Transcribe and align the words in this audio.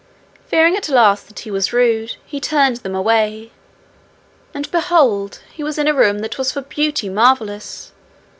Fearing 0.47 0.75
at 0.75 0.89
last 0.89 1.27
that 1.27 1.39
he 1.41 1.51
was 1.51 1.71
rude, 1.71 2.15
he 2.25 2.39
turned 2.39 2.77
them 2.77 2.95
away; 2.95 3.51
and, 4.51 4.65
behold, 4.71 5.43
he 5.53 5.61
was 5.63 5.77
in 5.77 5.87
a 5.87 5.93
room 5.93 6.21
that 6.21 6.39
was 6.39 6.51
for 6.51 6.61
beauty 6.61 7.07
marvellous! 7.07 7.91